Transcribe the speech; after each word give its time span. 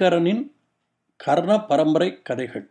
ஐங்கரனின் 0.00 0.52
கர்ண 1.16 1.64
பரம்பரை 1.64 2.22
கதைகள். 2.22 2.70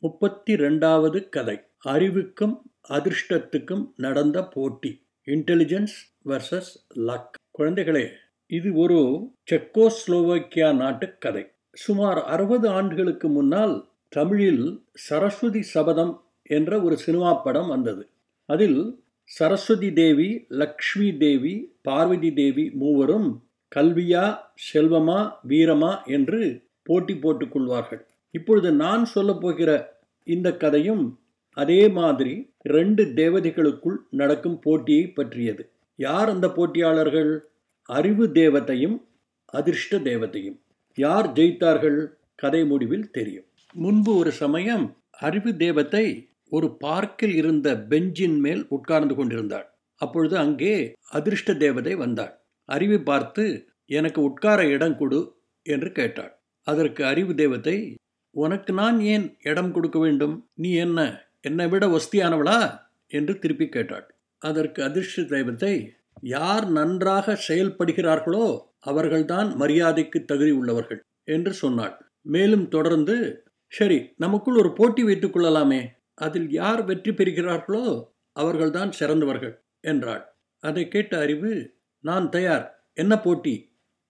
முப்பத்தி 0.00 0.54
ரெண்டாவது 0.54 1.28
கதை. 1.28 1.60
அறிவுக்கும் 1.78 2.62
அதிர்ஷ்டத்துக்கும் 2.88 3.92
நடந்த 3.96 4.48
போட்டி. 4.48 5.06
இன்டெலிஜென்ஸ் 5.26 5.94
வர்சஸ் 6.24 6.70
லக் 6.94 7.30
குழந்தைகளே 7.58 8.08
இது 8.46 8.74
ஒரு 8.74 9.30
செக்கோஸ்லோவாக்கியா 9.50 10.76
நாட்டு 10.76 11.18
கதை. 11.18 11.46
சுமார் 11.72 12.24
அறுபது 12.24 12.68
ஆண்டுகளுக்கு 12.68 13.28
முன்னால் 13.28 13.88
தமிழில் 14.08 14.84
சரஸ்வதி 14.92 15.62
சபதம் 15.62 16.24
என்ற 16.42 16.82
ஒரு 16.82 16.96
சினிமா 16.96 17.34
படம் 17.34 17.68
வந்தது. 17.68 18.08
அதில் 18.46 19.04
சரஸ்வதி 19.22 19.92
தேவி 19.92 20.44
லக்ஷ்மி 20.48 21.16
தேவி 21.16 21.76
பார்வதி 21.82 22.32
தேவி 22.32 22.70
மூவரும் 22.70 23.49
கல்வியா 23.76 24.38
செல்வமா 24.74 25.32
வீரமா 25.48 26.04
என்று 26.04 26.62
போட்டி 26.82 27.16
போட்டுக் 27.16 27.52
கொள்வார்கள். 27.52 28.06
இப்பொழுது 28.30 28.72
நான் 28.72 29.04
சொல்லப் 29.04 29.40
போகிற 29.40 30.00
இந்த 30.24 30.56
கதையும் 30.56 31.20
அதே 31.52 31.88
மாதிரி 31.88 32.54
ரெண்டு 32.62 33.04
தேவதைகளுக்குள் 33.04 33.96
நடக்கும் 34.10 34.58
போட்டியை 34.58 35.06
பற்றியது. 35.06 35.70
யார் 35.96 36.28
அந்த 36.28 36.48
போட்டியாளர்கள்? 36.48 37.40
அறிவு 37.82 38.26
தேவத்தையும் 38.26 39.02
அதிர்ஷ்ட 39.44 39.98
தேவத்தையும் 39.98 40.58
யார் 40.94 41.32
ஜெயித்தார்கள்? 41.32 42.06
கதை 42.34 42.64
முடிவில் 42.64 43.10
தெரியும். 43.10 43.44
முன்பு 43.72 44.16
ஒரு 44.16 44.32
சமயம் 44.32 44.96
அறிவு 45.10 45.56
தேவத்தை 45.56 46.28
ஒரு 46.48 46.76
பார்க்கில் 46.76 47.34
இருந்த 47.34 47.78
பெஞ்சின் 47.78 48.40
மேல் 48.40 48.66
உட்கார்ந்து 48.68 49.14
கொண்டிருந்தாள். 49.14 49.70
அப்பொழுது 49.94 50.38
அங்கே 50.38 50.94
அதிர்ஷ்ட 51.10 51.54
தேவதை 51.54 51.94
வந்தாள். 51.94 52.39
அறிவை 52.70 52.98
பார்த்து 53.10 53.44
எனக்கு 53.90 54.20
உட்கார 54.22 54.60
இடம் 54.66 54.96
கொடு 54.96 55.20
என்று 55.66 55.88
கேட்டாள். 55.92 56.32
அதற்கு 56.66 57.02
அறிவு 57.04 57.32
தேவதை 57.34 57.76
உனக்கு 58.34 58.72
நான் 58.72 58.98
ஏன் 59.12 59.26
இடம் 59.42 59.72
கொடுக்க 59.72 59.98
வேண்டும்? 59.98 60.34
நீ 60.54 60.70
என்ன? 60.84 61.00
என்னை 61.40 61.66
விட 61.68 61.84
ஒஸ்தியானவளா 61.88 62.58
என்று 63.10 63.34
திருப்பி 63.38 63.66
கேட்டாள். 63.68 64.06
அதற்கு 64.42 64.80
அதிர்ஷ்ட 64.82 65.22
தெய்வத்தை 65.32 65.74
யார் 66.34 66.66
நன்றாக 66.70 67.36
செயல்படுகிறார்களோ 67.48 68.46
அவர்கள்தான் 68.80 69.48
மரியாதைக்கு 69.56 70.18
தகுதி 70.24 70.52
உள்ளவர்கள் 70.60 71.00
என்று 71.28 71.52
சொன்னாள். 71.52 71.94
மேலும் 72.26 72.66
தொடர்ந்து 72.68 73.16
சரி 73.72 73.98
நமக்குள் 74.16 74.60
ஒரு 74.62 74.70
போட்டி 74.72 75.02
வைத்துக் 75.02 75.34
கொள்ளலாமே. 75.34 75.82
அதில் 76.18 76.48
யார் 76.50 76.82
வெற்றி 76.84 77.12
பெறுகிறார்களோ 77.12 77.84
அவர்கள்தான் 78.36 78.90
சிறந்தவர்கள் 78.92 79.54
என்றாள். 79.84 80.24
அதை 80.64 80.82
கேட்ட 80.88 81.12
அறிவு 81.18 81.50
நான் 82.04 82.26
தயார். 82.28 82.66
என்ன 82.94 83.14
போட்டி? 83.20 83.54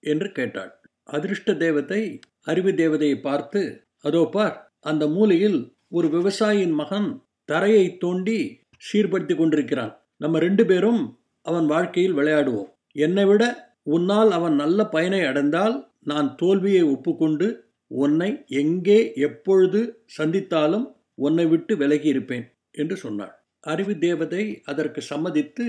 என்று 0.02 0.28
கேட்டாள். 0.32 0.72
அதிர்ஷ்ட 1.08 1.54
தேவதை 1.54 2.02
அறிவு 2.40 2.70
தேவதையை 2.70 3.16
பார்த்து 3.20 3.60
அதோ 3.98 4.22
பார் 4.32 4.56
அந்த 4.80 5.04
மூலையில் 5.06 5.58
ஒரு 5.88 6.08
விவசாயியின் 6.08 6.74
மகன் 6.74 7.08
தரையை 7.44 7.86
தோண்டி 7.98 8.38
சீர்படுத்தி 8.82 9.34
கொண்டிருக்கிறான். 9.36 9.92
நம்ம 10.16 10.38
ரெண்டு 10.38 10.64
பேரும் 10.66 11.02
அவன் 11.46 11.66
வாழ்க்கையில் 11.66 12.16
விளையாடுவோம். 12.16 12.70
என்னை 12.96 13.24
விட 13.24 13.44
உன்னால் 13.82 14.30
அவன் 14.30 14.54
நல்ல 14.54 14.80
பயனை 14.86 15.20
அடைந்தால் 15.24 15.76
நான் 16.02 16.28
தோல்வியை 16.34 16.82
ஒப்புக்கொண்டு 16.82 17.46
உன்னை 17.90 18.30
எங்கே 18.62 18.98
எப்பொழுது 19.14 19.80
சந்தித்தாலும் 20.18 20.86
உன்னை 21.18 21.46
விட்டு 21.46 21.72
விலகி 21.76 22.08
இருப்பேன் 22.08 22.46
என்று 22.70 22.96
சொன்னாள். 22.96 23.32
அறிவு 23.64 23.94
தேவதை 23.98 24.44
அதற்கு 24.64 25.00
சம்மதித்து 25.02 25.66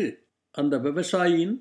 அந்த 0.56 0.78
விவசாயியின் 0.78 1.56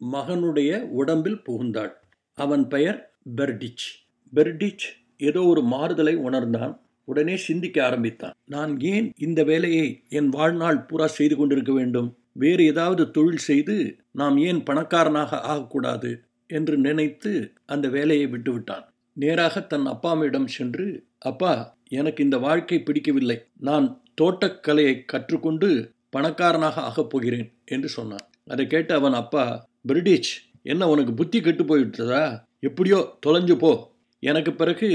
மகனுடைய 0.00 0.80
உடம்பில் 0.80 1.42
புகுந்தாள். 1.48 1.92
அவன் 2.34 2.68
பெயர் 2.68 3.12
பெர்டிச். 3.36 3.86
பெர்டிச் 4.34 4.84
ஏதோ 5.18 5.42
ஒரு 5.42 5.62
மாறுதலை 5.62 6.14
உணர்ந்தான். 6.16 6.80
உடனே 7.04 7.36
சிந்திக்க 7.36 7.84
ஆரம்பித்தான். 7.84 8.34
நான் 8.44 8.80
ஏன் 8.80 9.12
இந்த 9.18 9.44
வேலையை 9.44 10.02
என் 10.08 10.28
வாழ்நாள் 10.28 10.80
பூரா 10.80 11.06
செய்து 11.06 11.36
கொண்டிருக்க 11.36 11.72
வேண்டும்? 11.72 12.16
வேறு 12.32 12.64
ஏதாவது 12.64 13.10
தொழில் 13.10 13.36
செய்து 13.36 13.96
நாம் 14.10 14.38
ஏன் 14.38 14.62
பணக்காரனாக 14.62 15.40
ஆகக்கூடாது? 15.40 16.22
என்று 16.46 16.76
நினைத்து 16.76 17.52
அந்த 17.66 17.88
வேலையை 17.88 18.26
விட்டுவிட்டான். 18.26 18.84
நேராக 19.12 19.60
தன் 19.60 19.86
அப்பாவிடம் 19.86 20.46
சென்று 20.46 21.04
அப்பா 21.18 21.76
எனக்கு 21.88 22.24
இந்த 22.24 22.38
வாழ்க்கை 22.38 22.82
பிடிக்கவில்லை. 22.82 23.42
நான் 23.60 24.02
தோட்டக்கலையை 24.20 25.04
கற்றுக்கொண்டு 25.04 25.90
பணக்காரனாக 26.10 26.80
ஆகப் 26.80 27.10
போகிறேன் 27.10 27.52
என்று 27.64 27.88
சொன்னான். 27.88 28.26
அதை 28.46 28.66
கேட்டு 28.66 28.94
அவன் 28.94 29.12
அப்பா 29.12 29.44
பிரிட்டிஷ் 29.84 30.32
என்ன 30.62 30.88
உனக்கு 30.88 31.12
புத்தி 31.14 31.40
கெட்டு 31.40 31.64
போயிட்டதா? 31.64 32.22
எப்படியோ 32.60 33.18
தொலைஞ்சு 33.26 33.54
போ. 33.58 33.72
எனக்கு 34.22 34.52
பிறகு 34.52 34.88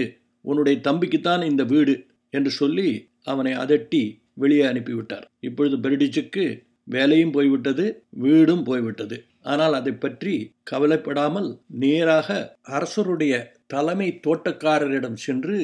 உன்னுடைய 0.45 0.79
தம்பிக்குத்தான் 0.83 1.45
இந்த 1.49 1.63
வீடு 1.63 1.93
என்று 2.29 2.51
சொல்லி 2.51 2.87
அவனை 3.23 3.53
அதட்டி 3.53 4.01
வெளியே 4.33 4.63
அனுப்பிவிட்டார். 4.63 5.25
இப்பொழுது 5.39 5.77
பிரிட்டிஷுக்கு 5.77 6.43
வேலையும் 6.83 7.31
போய்விட்டது 7.31 7.85
வீடும் 8.09 8.63
போய்விட்டது. 8.63 9.17
ஆனால் 9.41 9.73
அதை 9.73 9.93
பற்றி 9.93 10.33
கவலைப்படாமல் 10.63 11.49
நேராக 11.67 12.57
அரசருடைய 12.61 13.33
தலைமை 13.67 14.19
தோட்டக்காரரிடம் 14.27 15.19
சென்று 15.25 15.57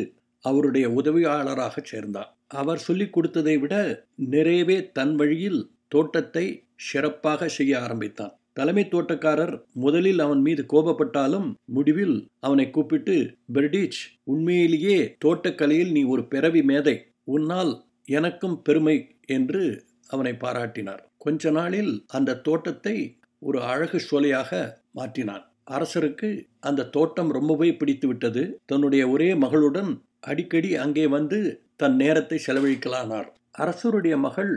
அவருடைய 0.45 0.89
உதவியாளராக 0.89 1.81
சேர்ந்தார் 1.83 2.31
அவர் 2.47 2.77
சொல்லிக் 2.77 3.13
கொடுத்ததை 3.13 3.57
விட 3.57 3.75
நிறையவே 4.15 4.91
தன் 4.91 5.15
வழியில் 5.15 5.61
தோட்டத்தை 5.87 6.45
சிறப்பாக 6.75 7.47
செய்ய 7.47 7.73
ஆரம்பித்தான். 7.79 8.33
தலைமை 8.57 8.83
தோட்டக்காரர் 8.91 9.55
முதலில் 9.83 10.19
அவன் 10.19 10.41
மீது 10.41 10.61
கோபப்பட்டாலும் 10.73 11.47
முடிவில் 11.75 12.17
அவனை 12.39 12.66
கூப்பிட்டு 12.69 13.16
பெர்டிச் 13.53 13.99
உண்மையிலேயே 14.23 14.99
தோட்டக்கலையில் 15.25 15.91
நீ 15.91 16.03
ஒரு 16.03 16.23
பிறவி 16.27 16.61
மேதை. 16.63 16.95
உன்னால் 17.23 17.73
எனக்கும் 18.09 18.61
பெருமை 18.61 18.97
என்று 19.27 19.63
அவனை 20.07 20.33
பாராட்டினார். 20.43 21.03
கொஞ்ச 21.17 21.51
நாளில் 21.51 21.93
அந்த 22.07 22.39
தோட்டத்தை 22.47 22.95
ஒரு 23.41 23.59
அழகு 23.61 23.99
சோலையாக 24.09 24.51
மாற்றினான். 24.95 25.45
அரசருக்கு 25.72 26.29
அந்த 26.59 26.89
தோட்டம் 26.95 27.31
ரொம்பவே 27.31 27.69
பிடித்து 27.73 28.07
விட்டது 28.07 28.43
தன்னுடைய 28.66 29.03
ஒரே 29.09 29.29
மகளுடன் 29.33 29.91
அடிக்கடி 30.19 30.69
அங்கே 30.75 31.05
வந்து 31.07 31.39
தன் 31.75 31.95
நேரத்தை 31.95 32.37
செலவழிக்கலானார். 32.47 33.27
அரசருடைய 33.51 34.16
மகள் 34.17 34.53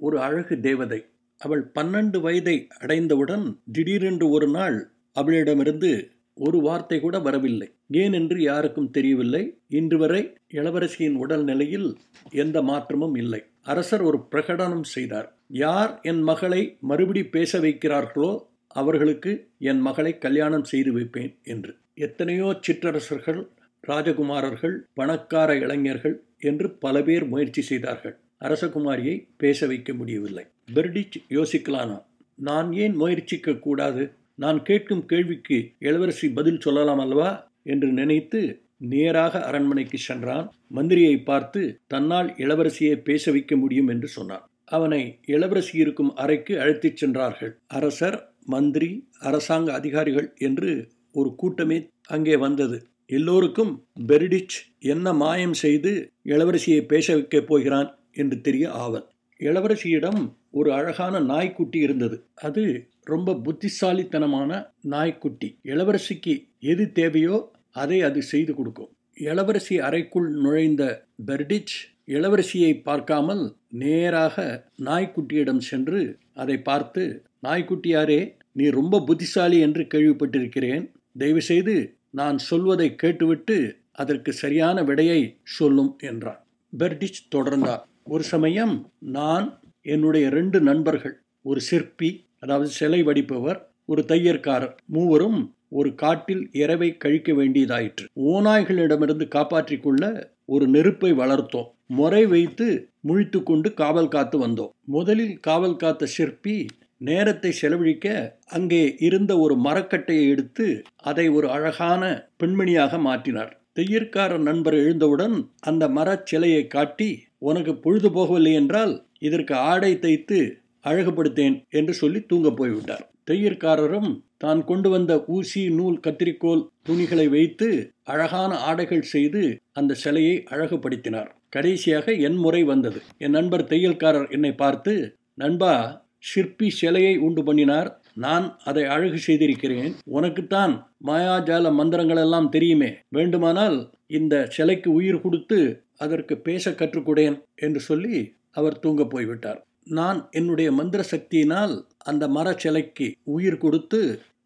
ஒரு 0.00 0.16
அழகு 0.20 0.54
தேவதை. 0.60 1.00
அவள் 1.40 1.64
பன்னெண்டு 1.74 2.18
வயதை 2.20 2.56
அடைந்தவுடன் 2.78 3.44
திடீரென்று 3.72 4.26
ஒரு 4.28 4.48
நாள் 4.48 4.78
அவளிடமிருந்து 5.12 5.90
ஒரு 6.36 6.58
வார்த்தை 6.60 7.00
கூட 7.00 7.18
வரவில்லை. 7.18 7.68
ஏன் 7.90 8.12
என்று 8.12 8.38
யாருக்கும் 8.40 8.90
தெரியவில்லை. 8.90 9.42
இன்று 9.68 9.98
வரை 9.98 10.20
இளவரசியின் 10.52 11.16
உடல்நிலையில் 11.16 11.88
எந்த 12.30 12.62
மாற்றமும் 12.62 13.14
இல்லை. 13.14 13.40
அரசர் 13.62 14.02
ஒரு 14.02 14.18
பிரகடனம் 14.32 14.86
செய்தார். 14.94 15.28
யார் 15.46 15.92
என் 16.02 16.22
மகளை 16.22 16.76
மறுபடி 16.80 17.22
பேச 17.24 17.60
வைக்கிறார்களோ 17.60 18.30
அவர்களுக்கு 18.66 19.32
என் 19.70 19.80
மகளை 19.80 20.18
கல்யாணம் 20.18 20.64
செய்து 20.64 20.92
வைப்பேன் 20.92 21.32
என்று. 21.44 21.72
எத்தனையோ 21.94 22.48
சிற்றரசர்கள் 22.60 23.40
ராஜகுமாரர்கள் 23.84 24.76
பணக்கார 24.94 25.50
இளைஞர்கள் 25.56 26.16
என்று 26.40 26.66
பல 26.84 27.02
பேர் 27.02 27.26
முயற்சி 27.28 27.62
செய்தார்கள். 27.62 28.16
அரசகுமாரியை 28.40 29.16
பேச 29.36 29.66
வைக்க 29.66 29.92
முடியவில்லை. 29.94 30.44
பெர்டிச் 30.68 31.16
யோசிக்கலானா? 31.28 31.98
நான் 32.38 32.72
ஏன் 32.72 32.94
முயற்சிக்க 32.94 33.54
கூடாது 33.56 34.02
நான் 34.34 34.62
கேட்கும் 34.62 35.06
கேள்விக்கு 35.06 35.70
இளவரசி 35.78 36.30
பதில் 36.30 36.60
சொல்லலாம் 36.60 36.98
அல்லவா? 36.98 37.30
என்று 37.62 37.88
நினைத்து 37.92 38.40
நேராக 38.76 39.44
அரண்மனைக்கு 39.44 39.98
சென்றான். 39.98 40.52
மந்திரியை 40.74 41.24
பார்த்து 41.24 41.80
தன்னால் 41.86 42.28
இளவரசியை 42.36 42.96
பேச 42.98 43.30
வைக்க 43.30 43.56
முடியும் 43.56 43.88
என்று 43.88 44.08
சொன்னான். 44.08 44.44
அவனை 44.64 45.18
இளவரசி 45.26 45.78
இருக்கும் 45.78 46.16
அறைக்கு 46.16 46.60
அழைத்துச் 46.60 46.96
சென்றார்கள். 46.96 47.58
அரசர் 47.66 48.18
மந்திரி 48.44 48.90
அரசாங்க 49.20 49.72
அதிகாரிகள் 49.72 50.34
என்று 50.38 50.88
ஒரு 51.12 51.34
கூட்டமே 51.34 51.78
அங்கே 52.06 52.36
வந்தது. 52.36 52.78
எல்லோருக்கும் 53.06 53.72
பெரிடிச் 54.06 54.56
என்ன 54.78 55.12
மாயம் 55.12 55.54
செய்து 55.54 55.92
இளவரசியை 56.24 56.80
பேச 56.82 57.14
வைக்கப் 57.14 57.46
போகிறான் 57.46 57.98
என்று 58.12 58.40
தெரிய 58.40 58.70
ஆவல் 58.70 59.06
இளவரசியிடம் 59.40 60.20
ஒரு 60.50 60.72
அழகான 60.72 61.20
நாய்க்குட்டி 61.20 61.78
இருந்தது. 61.78 62.16
அது 62.34 62.64
ரொம்ப 63.04 63.34
புத்திசாலித்தனமான 63.34 64.50
நாய்க்குட்டி. 64.80 65.48
இளவரசிக்கு 65.64 66.34
எது 66.60 66.92
தேவையோ 66.92 67.36
அதை 67.72 68.02
அது 68.02 68.22
செய்து 68.22 68.54
கொடுக்கும். 68.54 68.90
இளவரசி 69.18 69.76
அறைக்குள் 69.80 70.28
நுழைந்த 70.30 70.82
பெர்டிச் 71.26 71.76
இளவரசியை 72.06 72.82
பார்க்காமல் 72.82 73.42
நேராக 73.68 74.36
நாய்க்குட்டியிடம் 74.84 75.60
சென்று 75.60 76.00
அதை 76.34 76.56
பார்த்து 76.58 77.02
நாய்க்குட்டியாரே 77.42 78.20
நீ 78.52 78.68
ரொம்ப 78.68 79.00
புத்திசாலி 79.00 79.58
என்று 79.58 79.82
கேள்விப்பட்டிருக்கிறேன். 79.94 80.84
தயவுசெய்து 81.18 81.74
நான் 82.10 82.38
சொல்வதை 82.38 82.94
கேட்டுவிட்டு 82.94 83.56
அதற்கு 83.92 84.32
சரியான 84.32 84.82
விடையை 84.82 85.20
சொல்லும் 85.42 85.92
என்றார் 86.00 86.40
பெர்டிச் 86.72 87.20
தொடர்ந்தார். 87.34 87.82
ஒரு 88.08 88.24
சமயம் 88.24 88.74
நான் 88.98 89.46
என்னுடைய 89.86 90.26
ரெண்டு 90.28 90.58
நண்பர்கள் 90.60 91.14
ஒரு 91.44 91.60
சிற்பி 91.60 92.08
அதாவது 92.38 92.70
சிலை 92.70 93.00
வடிப்பவர் 93.02 93.58
ஒரு 93.84 94.02
தையற்காரர் 94.08 94.74
மூவரும் 94.86 95.40
ஒரு 95.68 95.90
காட்டில் 95.94 96.42
இரவை 96.52 96.88
கழிக்க 96.96 97.32
வேண்டியதாயிற்று. 97.32 98.04
ஓநாய்களிடமிருந்து 98.32 99.26
காப்பாற்றிக் 99.28 99.82
கொள்ள 99.82 100.02
ஒரு 100.44 100.66
நெருப்பை 100.68 101.10
வளர்த்தோம். 101.12 101.68
முறை 101.86 102.22
வைத்து 102.26 102.68
முழித்து 103.08 103.42
கொண்டு 103.42 103.68
காவல் 103.74 104.08
காத்து 104.08 104.38
வந்தோம். 104.46 104.72
முதலில் 104.88 105.36
காவல் 105.40 105.76
காத்த 105.76 106.06
சிற்பி 106.06 106.56
நேரத்தை 107.00 107.50
செலவழிக்க 107.52 108.06
அங்கே 108.48 108.82
இருந்த 108.98 109.32
ஒரு 109.38 109.56
மரக்கட்டையை 109.64 110.24
எடுத்து 110.28 110.66
அதை 111.02 111.28
ஒரு 111.28 111.48
அழகான 111.50 112.02
பெண்மணியாக 112.42 112.98
மாற்றினார். 112.98 113.52
தெய்யற்கார 113.78 114.38
நண்பர் 114.38 114.74
எழுந்தவுடன் 114.74 115.34
அந்த 115.60 115.88
மரச் 115.88 116.26
சிலையை 116.26 116.66
காட்டி 116.66 117.08
உனக்கு 117.38 117.72
பொழுது 117.74 118.08
போகவில்லை 118.08 118.52
என்றால் 118.52 118.94
இதற்கு 119.18 119.54
ஆடை 119.54 119.98
தைத்து 119.98 120.38
அழகுபடுத்தேன் 120.84 121.56
என்று 121.70 121.94
சொல்லி 121.94 122.20
தூங்க 122.26 122.50
போய்விட்டார். 122.50 123.04
தையற்காரரும் 123.26 124.10
தான் 124.36 124.64
கொண்டு 124.64 124.90
வந்த 124.90 125.12
ஊசி 125.26 125.62
நூல் 125.68 126.00
கத்திரிக்கோல் 126.06 126.66
துணிகளை 126.82 127.28
வைத்து 127.28 127.68
அழகான 128.02 128.58
ஆடைகள் 128.58 129.02
செய்து 129.02 129.42
அந்த 129.72 129.94
சிலையை 129.94 130.44
அழகுபடுத்தினார். 130.50 131.30
கடைசியாக 131.48 132.12
என் 132.12 132.36
முறை 132.36 132.64
வந்தது. 132.64 133.00
என் 133.18 133.30
நண்பர் 133.30 133.64
தையல்காரர் 133.64 134.28
என்னை 134.30 134.52
பார்த்து 134.52 134.94
நண்பா 135.34 135.74
சிற்பி 136.18 136.70
சிலையை 136.70 137.16
உண்டு 137.18 137.42
பண்ணினார். 137.44 137.90
நான் 138.24 138.46
அதை 138.64 138.84
அழகு 138.94 139.18
செய்திருக்கிறேன். 139.18 139.92
உனக்குத்தான் 140.16 140.74
மாயாஜால 141.04 141.72
மந்திரங்கள் 141.72 142.22
எல்லாம் 142.24 142.48
தெரியுமே. 142.48 142.90
வேண்டுமானால் 143.08 143.78
இந்த 144.18 144.34
சிலைக்கு 144.56 144.88
உயிர் 144.92 145.20
கொடுத்து 145.20 145.58
அதற்கு 146.04 146.34
பேச 146.48 146.70
கற்றுக்கொடேன் 146.70 147.36
என்று 147.56 147.80
சொல்லி 147.80 148.18
அவர் 148.52 148.78
தூங்க 148.78 149.04
போய்விட்டார். 149.04 149.60
நான் 149.98 150.20
என்னுடைய 150.30 150.68
மந்திர 150.72 151.04
சக்தியினால் 151.10 151.74
அந்த 152.10 152.24
மர 152.28 152.48
சிலைக்கு 152.64 153.06
உயிர் 153.34 153.62
கொடுத்து 153.64 154.00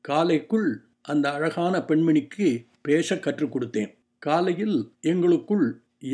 காலைக்குள் 0.09 0.69
அந்த 1.03 1.27
அழகான 1.33 1.75
பெண்மணிக்கு 1.89 2.49
பேச 2.83 3.19
கற்றுக் 3.19 3.55
கொடுத்தேன். 3.55 3.91
காலையில் 4.23 4.77
எங்களுக்குள் 5.01 5.67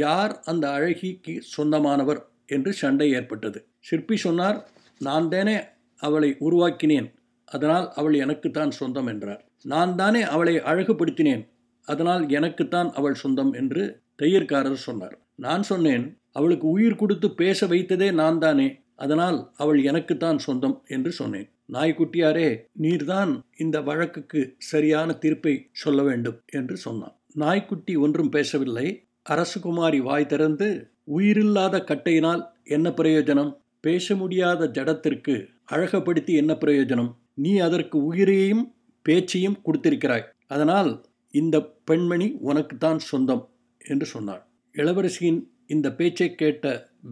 யார் 0.05 0.33
அந்த 0.45 0.65
அழகிக்கு 0.69 1.35
சொந்தமானவர் 1.57 2.21
என்று 2.47 2.73
சண்டை 2.73 3.09
ஏற்பட்டது. 3.13 3.59
சிற்பி 3.81 4.17
சொன்னார் 4.17 4.59
நான் 4.99 5.29
தானே 5.29 5.57
அவளை 6.01 6.31
உருவாக்கினேன். 6.41 7.09
அதனால் 7.51 7.87
அவள் 7.93 8.15
எனக்குத்தான் 8.15 8.71
சொந்தம் 8.71 9.07
என்றார். 9.07 9.43
நான் 9.63 9.95
தானே 9.97 10.23
அவளை 10.23 10.55
அழகுபடுத்தினேன். 10.57 11.45
அதனால் 11.89 12.25
எனக்குத்தான் 12.29 12.91
அவள் 12.93 13.15
சொந்தம் 13.15 13.53
என்று 13.53 13.85
தையற்காரர் 14.23 14.85
சொன்னார். 14.87 15.17
நான் 15.35 15.63
சொன்னேன் 15.63 16.05
அவளுக்கு 16.33 16.67
உயிர் 16.69 16.97
கொடுத்து 16.97 17.29
பேச 17.35 17.67
வைத்ததே 17.67 18.09
நான் 18.13 18.39
தானே. 18.39 18.69
அதனால் 18.97 19.39
அவள் 19.57 19.81
எனக்குத்தான் 19.83 20.39
சொந்தம் 20.39 20.77
என்று 20.87 21.11
சொன்னேன். 21.13 21.49
நாய்க்குட்டியாரே 21.73 22.49
நீர்தான் 22.81 23.33
இந்த 23.57 23.81
வழக்குக்கு 23.81 24.41
சரியான 24.59 25.13
தீர்ப்பை 25.13 25.55
சொல்ல 25.73 26.03
வேண்டும் 26.03 26.39
என்று 26.53 26.77
சொன்னான். 26.77 27.15
நாய்க்குட்டி 27.35 27.97
ஒன்றும் 27.97 28.29
பேசவில்லை. 28.29 28.87
அரசகுமாரி 29.31 29.99
வாய் 30.03 30.27
திறந்து 30.27 30.69
உயிரில்லாத 31.05 31.77
கட்டையினால் 31.79 32.43
என்ன 32.65 32.89
பிரயோஜனம்? 32.91 33.53
பேச 33.81 34.17
முடியாத 34.17 34.67
ஜடத்திற்கு 34.67 35.35
அழகப்படுத்தி 35.73 36.33
என்ன 36.35 36.53
பிரயோஜனம்? 36.61 37.11
நீ 37.45 37.53
அதற்கு 37.59 37.97
உயிரையும் 38.05 38.65
பேச்சையும் 39.07 39.61
கொடுத்திருக்கிறாய். 39.67 40.27
அதனால் 40.47 40.91
இந்த 41.35 41.57
பெண்மணி 41.85 42.29
உனக்குத்தான் 42.49 43.01
சொந்தம் 43.11 43.45
என்று 43.85 44.07
சொன்னாள். 44.07 44.43
இளவரசியின் 44.75 45.41
இந்த 45.67 45.89
பேச்சை 45.99 46.29
கேட்ட 46.35 46.65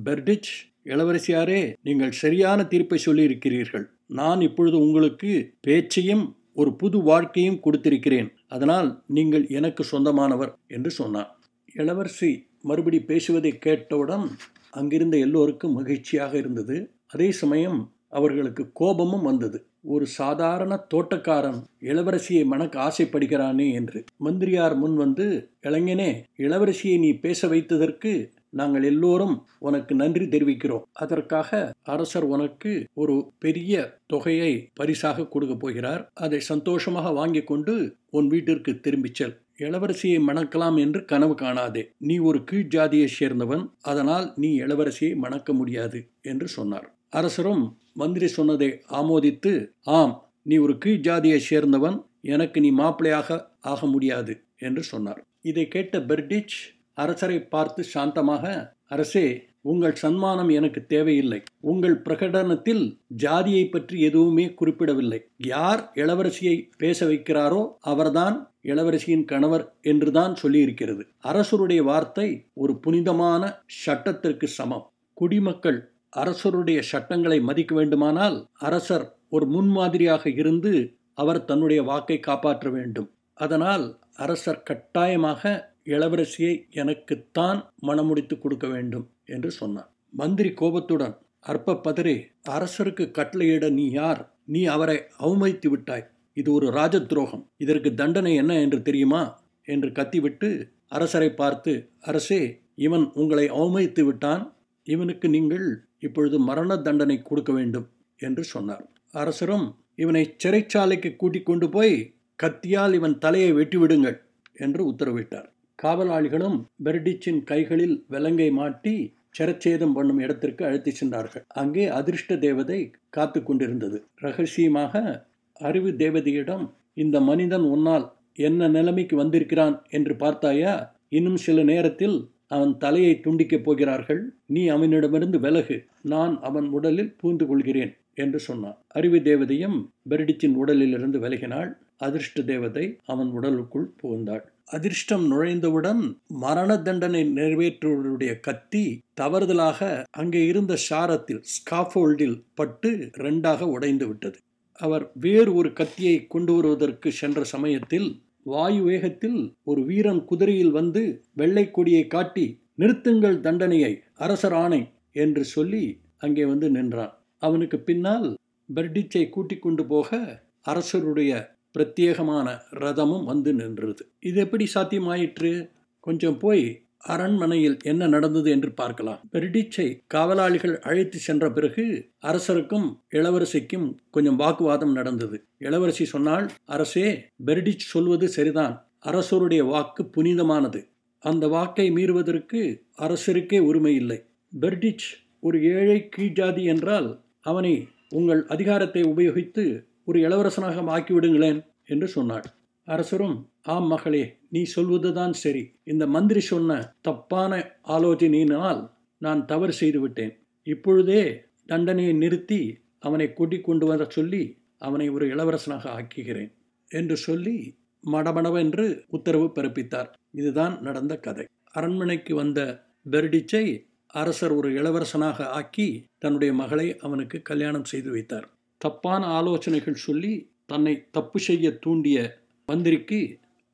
பெர்டிச் 0.07 0.51
இளவரசியாரே 0.85 1.61
நீங்கள் 1.83 2.19
சரியான 2.23 2.61
தீர்ப்பை 2.65 2.99
சொல்லியிருக்கிறீர்கள். 3.07 3.85
நான் 4.21 4.41
இப்பொழுது 4.41 4.77
உங்களுக்கு 4.79 5.31
பேச்சையும் 5.61 6.25
ஒரு 6.53 6.71
புது 6.77 6.99
வாழ்க்கையும் 7.03 7.63
கொடுத்திருக்கிறேன். 7.65 8.29
அதனால் 8.49 8.89
நீங்கள் 9.17 9.45
எனக்கு 9.59 9.83
சொந்தமானவர் 9.85 10.53
என்று 10.67 10.91
சொன்னார் 10.91 11.31
இளவரசி 11.75 12.31
மறுபடி 12.63 12.99
பேசுவதை 13.11 13.53
கேட்டவுடன் 13.59 14.25
அங்கிருந்த 14.71 15.17
எல்லோருக்கும் 15.17 15.77
மகிழ்ச்சியாக 15.79 16.33
இருந்தது. 16.37 16.77
அதே 17.07 17.29
சமயம் 17.41 17.79
அவர்களுக்கு 18.09 18.63
கோபமும் 18.73 19.23
வந்தது. 19.23 19.59
ஒரு 19.87 20.07
சாதாரண 20.07 20.87
தோட்டக்காரன் 20.95 21.61
இளவரசியை 21.81 22.45
மணக்க 22.45 22.75
ஆசைப்படுகிறானே 22.81 23.73
என்று. 23.73 24.05
மந்திரியார் 24.17 24.77
முன் 24.77 24.97
வந்து 24.97 25.27
இளைஞனே 25.63 26.11
இளவரசியை 26.37 26.99
நீ 26.99 27.13
பேச 27.13 27.49
வைத்ததற்கு 27.49 28.13
நாங்கள் 28.51 28.83
எல்லோரும் 28.83 29.47
உனக்கு 29.59 29.95
நன்றி 29.95 30.25
தெரிவிக்கிறோம். 30.25 30.85
அதற்காக 30.93 31.75
அரசர் 31.83 32.23
உனக்கு 32.23 32.85
ஒரு 32.95 33.33
பெரிய 33.39 33.99
தொகையை 34.07 34.69
பரிசாக 34.75 35.27
கொடுக்க 35.27 35.55
போகிறார். 35.55 36.11
அதை 36.15 36.41
சந்தோஷமாக 36.41 37.11
வாங்கி 37.11 37.43
கொண்டு 37.43 37.75
உன் 38.11 38.27
வீட்டிற்கு 38.27 38.81
திரும்பிச் 38.81 39.15
செல். 39.15 39.37
இளவரசியை 39.59 40.19
மணக்கலாம் 40.29 40.79
என்று 40.79 41.05
கனவு 41.05 41.35
காணாதே. 41.35 41.83
நீ 41.99 42.19
ஒரு 42.19 42.45
கீழ் 42.45 42.67
ஜாதியை 42.67 43.09
சேர்ந்தவன். 43.21 43.65
அதனால் 43.83 44.33
நீ 44.37 44.61
இளவரசியை 44.61 45.17
மணக்க 45.17 45.53
முடியாது 45.53 46.07
என்று 46.23 46.49
சொன்னார். 46.49 46.89
அரசரும் 47.11 47.65
மந்திரி 47.97 48.29
சொன்னதை 48.29 48.71
ஆமோதித்து 49.01 49.53
ஆம் 49.99 50.15
நீ 50.43 50.57
ஒரு 50.57 50.75
கீழ் 50.79 51.05
ஜாதியை 51.09 51.41
சேர்ந்தவன் 51.51 51.97
எனக்கு 52.35 52.59
நீ 52.61 52.71
மாப்பிளையாக 52.73 53.39
ஆக 53.73 53.81
முடியாது 53.87 54.33
என்று 54.59 54.83
சொன்னார். 54.83 55.21
இதை 55.41 55.65
கேட்ட 55.69 55.97
பெர்டிச் 56.01 56.57
அரசரை 56.95 57.39
பார்த்து 57.55 57.83
சாந்தமாக 57.95 58.45
அரசே 58.87 59.27
உங்கள் 59.61 59.95
சன்மானம் 59.95 60.51
எனக்கு 60.59 60.81
தேவையில்லை. 60.87 61.39
உங்கள் 61.61 61.97
பிரகடனத்தில் 62.03 62.85
ஜாதியை 63.25 63.65
பற்றி 63.67 63.97
எதுவுமே 64.01 64.45
குறிப்பிடவில்லை. 64.55 65.21
யார் 65.37 65.83
இளவரசியை 65.95 66.57
பேச 66.79 66.99
வைக்கிறாரோ 67.07 67.63
அவர்தான் 67.93 68.37
இளவரசியின் 68.65 69.25
கணவர் 69.25 69.65
என்றுதான் 69.83 70.35
சொல்லியிருக்கிறது. 70.43 71.03
அரசருடைய 71.23 71.83
வார்த்தை 71.83 72.29
ஒரு 72.55 72.75
புனிதமான 72.77 73.43
சட்டத்திற்கு 73.85 74.49
சமம். 74.59 74.87
குடிமக்கள் 75.17 75.81
அரசருடைய 76.09 76.81
சட்டங்களை 76.83 77.41
மதிக்க 77.41 77.75
வேண்டுமானால் 77.75 78.47
அரசர் 78.59 79.19
ஒரு 79.29 79.47
முன்மாதிரியாக 79.47 80.29
இருந்து 80.31 80.99
அவர் 81.15 81.45
தன்னுடைய 81.45 81.83
வாக்கை 81.83 82.21
காப்பாற்ற 82.21 82.71
வேண்டும். 82.71 83.11
அதனால் 83.35 83.99
அரசர் 84.15 84.63
கட்டாயமாக 84.63 85.75
இளவரசியை 85.85 86.71
எனக்குத்தான் 86.71 87.73
மணமுடித்து 87.87 88.39
கொடுக்க 88.39 88.67
வேண்டும் 88.67 89.11
என்று 89.25 89.51
சொன்னார். 89.51 89.91
மந்திரி 90.11 90.53
கோபத்துடன் 90.53 91.19
அற்ப 91.41 91.73
பதறே 91.73 92.27
அரசருக்கு 92.49 93.11
கட்டளையிட 93.11 93.71
நீ 93.71 93.91
யார்? 93.91 94.33
நீ 94.45 94.65
அவரை 94.65 95.03
அவமதித்து 95.19 95.69
விட்டாய். 95.69 96.11
இது 96.33 96.53
ஒரு 96.53 96.71
ராஜ 96.71 97.01
துரோகம் 97.01 97.51
இதற்கு 97.57 97.95
தண்டனை 97.95 98.35
என்ன 98.35 98.61
என்று 98.61 98.83
தெரியுமா? 98.83 99.45
என்று 99.65 99.93
கத்திவிட்டு 99.93 100.73
அரசரை 100.89 101.31
பார்த்து 101.31 101.91
அரசே 102.01 102.63
இவன் 102.75 103.11
உங்களை 103.15 103.51
அவமதித்து 103.51 104.01
விட்டான். 104.01 104.55
இவனுக்கு 104.83 105.29
நீங்கள் 105.29 105.86
இப்பொழுது 106.03 106.39
மரண 106.39 106.71
தண்டனை 106.77 107.23
கொடுக்க 107.23 107.53
வேண்டும் 107.53 107.87
என்று 108.21 108.45
சொன்னார். 108.45 108.85
அரசரும் 109.13 109.67
இவனை 109.95 110.23
சிறைச்சாலைக்கு 110.45 111.11
கூட்டிக் 111.17 111.47
கொண்டு 111.47 111.67
போய் 111.69 111.95
கத்தியால் 112.39 112.95
இவன் 112.95 113.19
தலையை 113.19 113.53
வெட்டிவிடுங்கள் 113.53 114.17
என்று 114.55 114.83
உத்தரவிட்டார். 114.93 115.49
காவலாளிகளும் 115.83 116.59
பெர்டிச்சின் 116.85 117.41
கைகளில் 117.45 117.97
விலங்கை 118.09 118.51
மாட்டி 118.51 118.95
சிரச்சேதம் 119.39 119.93
பண்ணும் 119.93 120.19
இடத்திற்கு 120.19 120.63
அழைத்து 120.65 120.93
சென்றார்கள். 120.93 121.45
அங்கே 121.55 121.87
அதிர்ஷ்ட 121.89 122.37
தேவதை 122.37 122.79
காத்து 123.09 123.43
கொண்டிருந்தது. 123.43 123.99
ரகசியமாக 124.15 125.25
அறிவு 125.61 125.91
தேவதையிடம் 125.91 126.65
இந்த 126.95 127.17
மனிதன் 127.21 127.63
உன்னால் 127.63 128.07
என்ன 128.33 128.69
நிலைமைக்கு 128.69 129.17
வந்திருக்கிறான் 129.17 129.77
என்று 129.89 130.17
பார்த்தாயா? 130.17 130.75
இன்னும் 131.09 131.37
சில 131.37 131.63
நேரத்தில் 131.63 132.17
அவன் 132.47 132.77
தலையை 132.77 133.21
துண்டிக்கப் 133.25 133.63
போகிறார்கள். 133.63 134.35
நீ 134.47 134.69
அவனிடமிருந்து 134.69 135.41
விலகு. 135.41 135.85
நான் 136.03 136.41
அவன் 136.41 136.69
உடலில் 136.69 137.17
பூந்து 137.23 137.47
கொள்கிறேன் 137.47 137.97
என்று 138.15 138.39
சொன்னான். 138.39 138.79
அறிவு 138.89 139.17
தேவதையும் 139.17 139.91
பெரிடிச்சின் 140.11 140.55
உடலிலிருந்து 140.55 141.19
விலகினாள். 141.19 141.73
அதிர்ஷ்ட 141.97 142.43
தேவதை 142.43 142.99
அவன் 143.07 143.29
உடலுக்குள் 143.29 143.93
புகுந்தாள். 144.03 144.41
அதிர்ஷ்டம் 144.65 145.33
நுழைந்தவுடன் 145.33 146.19
மரண 146.27 146.79
தண்டனை 146.79 147.25
நிறைவேற்றுவருடைய 147.25 148.41
கத்தி 148.41 149.01
தவறுதலாக 149.21 150.05
அங்கே 150.11 150.47
இருந்த 150.47 150.77
சாரத்தில் 150.91 151.43
ஸ்காஃபோல்டில் 151.43 152.43
பட்டு 152.55 153.11
ரெண்டாக 153.19 153.61
உடைந்து 153.61 154.07
விட்டது. 154.07 154.39
அவர் 154.73 155.11
வேறு 155.21 155.55
ஒரு 155.55 155.73
கத்தியை 155.73 156.27
கொண்டு 156.27 156.55
வருவதற்கு 156.55 157.13
சென்ற 157.13 157.45
சமயத்தில் 157.45 158.09
வாயு 158.47 158.83
வேகத்தில் 158.83 159.55
ஒரு 159.65 159.85
வீரன் 159.85 160.25
குதிரையில் 160.25 160.71
வந்து 160.71 161.23
வெள்ளை 161.35 161.71
கொடியை 161.71 162.07
காட்டி 162.07 162.61
நிறுத்துங்கள் 162.79 163.41
தண்டனையை 163.41 164.03
அரசர் 164.15 164.53
ஆணை 164.53 164.89
என்று 165.13 165.45
சொல்லி 165.45 166.01
அங்கே 166.19 166.45
வந்து 166.45 166.71
நின்றான். 166.71 167.19
அவனுக்கு 167.39 167.79
பின்னால் 167.79 168.37
பெர்டிச்சை 168.75 169.29
கூட்டிக் 169.29 169.63
கொண்டு 169.63 169.87
போக 169.87 170.19
அரசருடைய 170.63 171.33
பிரத்யேகமான 171.75 172.49
ரதமும் 172.71 173.25
வந்து 173.25 173.55
நின்றது. 173.55 174.03
இது 174.21 174.41
எப்படி 174.41 174.67
சாத்தியமாயிற்று? 174.75 175.71
கொஞ்சம் 176.01 176.39
போய் 176.39 176.65
அரண்மனையில் 177.07 177.77
என்ன 177.85 178.07
நடந்தது 178.07 178.51
என்று 178.51 178.71
பார்க்கலாம். 178.73 179.21
பெர்டிச்சை 179.33 179.87
காவலாளிகள் 180.07 180.79
அழைத்து 180.81 181.19
சென்ற 181.19 181.51
பிறகு 181.51 181.85
அரசருக்கும் 182.23 182.89
இளவரசிக்கும் 183.11 183.87
கொஞ்சம் 184.11 184.37
வாக்குவாதம் 184.37 184.93
நடந்தது. 184.93 185.39
இளவரசி 185.59 186.05
சொன்னால் 186.05 186.47
அரசே 186.65 187.07
பெர்டிச் 187.47 187.87
சொல்வது 187.93 188.29
சரிதான். 188.29 188.75
அரசருடைய 189.01 189.65
வாக்கு 189.65 190.03
புனிதமானது. 190.07 190.81
அந்த 191.25 191.49
வாக்கை 191.49 191.87
மீறுவதற்கு 191.91 192.61
அரசருக்கே 192.99 193.59
உரிமை 193.59 193.95
இல்லை. 193.95 194.19
பெர்டிச் 194.53 195.07
ஒரு 195.41 195.59
ஏழை 195.65 196.09
கீழ்ஜாதி 196.17 196.63
என்றால் 196.65 197.09
அவனை 197.41 197.75
உங்கள் 198.09 198.47
அதிகாரத்தை 198.47 199.03
உபயோகித்து 199.03 199.65
ஒரு 200.05 200.19
இளவரசனாக 200.21 200.85
ஆக்கிவிடுங்களேன் 200.97 201.61
என்று 201.87 202.09
சொன்னாள். 202.09 202.47
அரசரும் 202.87 203.51
ஆம் 203.63 203.87
மகளே 203.87 204.37
நீ 204.49 204.63
சொல்வதுதான் 204.63 205.33
சரி. 205.33 205.75
இந்த 205.85 206.07
மந்திரி 206.07 206.41
சொன்ன 206.41 206.95
தப்பான 207.01 207.53
ஆலோசனையினால் 207.85 208.91
நான் 209.19 209.45
தவறு 209.45 209.73
செய்துவிட்டேன். 209.73 210.39
இப்பொழுதே 210.63 211.45
தண்டனையை 211.67 212.13
நிறுத்தி 212.13 212.79
அவனை 212.99 213.33
கூட்டிக் 213.33 213.65
கொண்டு 213.65 213.87
வர 213.87 214.07
சொல்லி 214.09 214.57
அவனை 214.79 215.09
ஒரு 215.09 215.27
இளவரசனாக 215.27 215.85
ஆக்குகிறேன் 215.99 216.53
என்று 216.89 217.17
சொல்லி 217.17 217.77
மடமடவென்று 218.13 219.05
உத்தரவு 219.09 219.53
பிறப்பித்தார். 219.55 220.09
இதுதான் 220.31 220.81
நடந்த 220.81 221.17
கதை. 221.17 221.45
அரண்மனைக்கு 221.71 222.35
வந்த 222.35 222.85
பெர்டிச்சை 223.11 223.87
அரசர் 224.07 224.53
ஒரு 224.53 224.69
இளவரசனாக 224.73 225.43
ஆக்கி 225.43 226.05
தன்னுடைய 226.19 226.55
மகளை 226.55 226.99
அவனுக்கு 226.99 227.43
கல்யாணம் 227.43 227.85
செய்து 227.85 228.11
வைத்தார். 228.11 228.49
தப்பான 228.79 229.27
ஆலோசனைகள் 229.27 229.95
சொல்லி 229.95 230.51
தன்னை 230.67 231.07
தப்பு 231.11 231.39
செய்ய 231.39 231.79
தூண்டிய 231.79 232.45
மந்திரிக்கு 232.69 233.19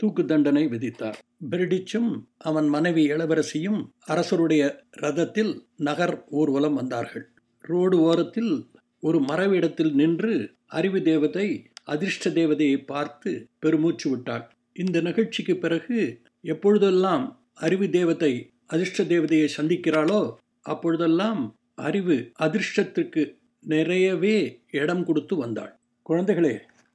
தூக்கு 0.00 0.22
தண்டனை 0.25 0.62
விதித்தார். 0.66 1.18
பிரிடிச்சும் 1.50 2.11
அவன் 2.38 2.68
மனைவி 2.68 3.02
இளவரசியும் 3.11 3.78
அரசருடைய 4.06 4.62
ரதத்தில் 5.00 5.52
நகர் 5.76 6.14
ஊர்வலம் 6.30 6.75
வந்தார்கள். 6.75 7.25
ரோடு 7.61 7.96
ஓரத்தில் 8.00 8.52
ஒரு 9.00 9.18
மரவிடத்தில் 9.20 9.92
நின்று 9.94 10.34
அறிவு 10.78 11.02
தேவதை 11.02 11.46
அதிர்ஷ்ட 11.84 12.30
தேவதையை 12.30 12.78
பார்த்து 12.84 13.30
பெருமூச்சு 13.58 14.11
விட்டாள். 14.11 14.44
இந்த 14.76 15.00
நிகழ்ச்சிக்கு 15.00 15.56
பிறகு 15.56 15.99
எப்பொழுதெல்லாம் 16.44 17.25
அறிவு 17.54 17.90
தேவதை 17.90 18.32
அதிர்ஷ்ட 18.66 19.02
தேவதையை 19.04 19.49
சந்திக்கிறாளோ 19.56 20.20
அப்பொழுதெல்லாம் 20.62 21.40
அறிவு 21.75 22.16
அதிர்ஷ்டத்துக்கு 22.40 23.22
நிறையவே 23.64 24.37
இடம் 24.70 25.04
கொடுத்து 25.04 25.37
வந்தாள். 25.37 25.72
குழந்தைகளே 26.06 26.54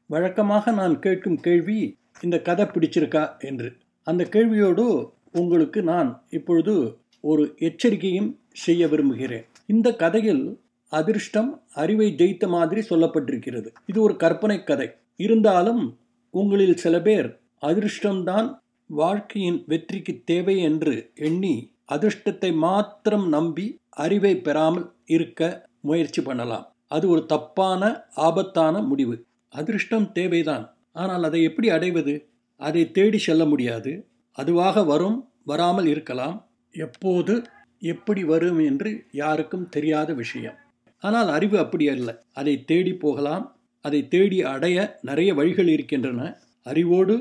வழக்கமாக 0.09 0.71
நான் 0.71 0.99
கேட்கும் 0.99 1.37
கேள்வி 1.37 1.79
இந்த 2.21 2.41
கதை 2.41 2.65
பிடிச்சிருக்கா 2.65 3.39
என்று. 3.39 3.69
அந்த 4.07 4.27
கேள்வியோடு 4.31 4.85
உங்களுக்கு 5.31 5.83
நான் 5.83 6.09
இப்பொழுது 6.29 6.75
ஒரு 7.21 7.43
எச்சரிக்கையும் 7.57 8.29
செய்ய 8.53 8.87
விரும்புகிறேன். 8.87 9.45
இந்த 9.65 9.95
கதையில் 9.95 10.43
அதிர்ஷ்டம் 10.89 11.61
அறிவை 11.73 12.07
ஜெயித்த 12.17 12.47
மாதிரி 12.47 12.81
சொல்லப்பட்டிருக்கிறது. 12.89 13.67
இது 13.85 14.01
ஒரு 14.01 14.15
கற்பனை 14.15 14.63
கதை. 14.63 14.87
இருந்தாலும் 15.15 15.97
உங்களில் 16.33 16.77
சில 16.77 17.01
பேர் 17.01 17.39
அதிர்ஷ்டம்தான் 17.61 18.47
வாழ்க்கையின் 18.89 19.63
வெற்றிக்கு 19.67 20.21
தேவை 20.25 20.55
என்று 20.61 21.11
எண்ணி 21.15 21.55
அதிர்ஷ்டத்தை 21.91 22.55
மாத்திரம் 22.55 23.27
நம்பி 23.29 23.65
அறிவை 23.89 24.37
பெறாமல் 24.37 24.91
இருக்க 25.05 25.67
முயற்சி 25.81 26.21
பண்ணலாம். 26.21 26.65
அது 26.87 27.09
ஒரு 27.09 27.25
தப்பான 27.25 27.81
ஆபத்தான 28.15 28.81
முடிவு. 28.81 29.15
அதிர்ஷ்டம் 29.59 30.11
தேவைதான். 30.11 30.65
ஆனால் 30.93 31.23
அதை 31.23 31.39
எப்படி 31.43 31.67
அடைவது? 31.69 32.13
அதை 32.59 32.83
தேடி 32.91 33.17
செல்ல 33.17 33.43
முடியாது. 33.45 33.91
அதுவாக 34.37 34.83
வரும் 34.83 35.17
வராமல் 35.43 35.85
இருக்கலாம். 35.85 36.37
எப்போது 36.75 37.33
எப்படி 37.81 38.21
வரும் 38.23 38.59
என்று 38.59 38.89
யாருக்கும் 39.11 39.69
தெரியாத 39.69 40.09
விஷயம். 40.13 40.57
ஆனால் 41.03 41.29
அறிவு 41.29 41.57
அப்படி 41.57 41.85
அல்ல. 41.89 42.09
அதை 42.33 42.53
தேடி 42.63 42.93
போகலாம். 42.95 43.45
அதை 43.85 43.99
தேடி 44.07 44.37
அடைய 44.43 44.77
நிறைய 45.01 45.33
வழிகள் 45.33 45.67
இருக்கின்றன. 45.67 46.21
அறிவோடு 46.65 47.15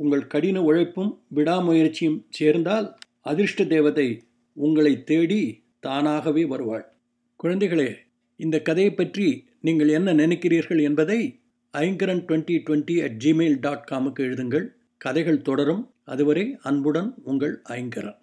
உங்கள் 0.00 0.26
கடின 0.26 0.58
உழைப்பும் 0.62 1.12
விடாமுயற்சியும் 1.34 2.20
சேர்ந்தால் 2.30 2.86
அதிர்ஷ்ட 3.22 3.64
தேவதை 3.64 4.08
உங்களை 4.56 4.92
தேடி 5.04 5.40
தானாகவே 5.80 6.42
வருவாள். 6.44 6.86
குழந்தைகளே 7.40 7.90
இந்த 8.40 8.56
கதையை 8.60 8.92
பற்றி 8.92 9.26
நீங்கள் 9.60 9.88
என்ன 9.88 10.08
நினைக்கிறீர்கள் 10.14 10.80
என்பதை 10.82 11.20
Aingaran 11.78 12.24
twenty 12.28 12.56
twenty 12.66 13.02
at 13.02 13.22
Gmail 13.24 13.56
dot 13.60 13.88
காமுக்கு 13.90 14.20
எழுதுங்கள். 14.20 14.66
கதைகள் 14.96 15.42
தொடரும். 15.42 15.90
அதுவரை 16.04 16.58
அன்புடன் 16.62 17.14
உங்கள் 17.22 17.62
ஐங்கரன். 17.68 18.16